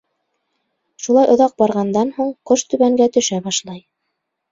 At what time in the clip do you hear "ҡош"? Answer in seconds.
2.53-2.63